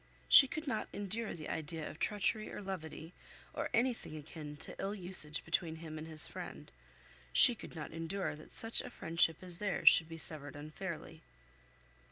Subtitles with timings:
[0.27, 3.13] She could not endure the idea of treachery or levity,
[3.53, 6.71] or anything akin to ill usage between him and his friend.
[7.33, 11.21] She could not endure that such a friendship as theirs should be severed unfairly.